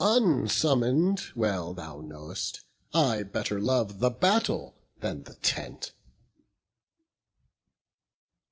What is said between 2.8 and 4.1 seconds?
I better love the